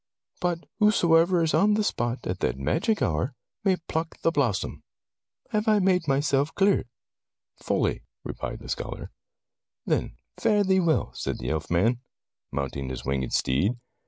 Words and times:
But 0.39 0.67
whosoe'er 0.79 1.43
is 1.43 1.53
on 1.53 1.75
the 1.75 1.83
spot 1.83 2.25
at 2.25 2.39
that 2.39 2.57
magic 2.57 3.03
hour, 3.03 3.35
may 3.63 3.75
pluck 3.87 4.17
the 4.23 4.31
blossom. 4.31 4.81
Have 5.51 5.67
I 5.67 5.77
made 5.77 6.07
myself 6.07 6.51
clear?" 6.55 6.85
''Fully," 7.63 8.01
replied 8.23 8.61
the 8.61 8.69
scholar. 8.69 9.11
"Then 9.85 10.15
fare 10.39 10.63
thee 10.63 10.79
well," 10.79 11.13
said 11.13 11.37
the 11.37 11.49
elfman, 11.51 11.99
mounting 12.51 12.89
his 12.89 13.05
winged 13.05 13.31
steed. 13.31 13.73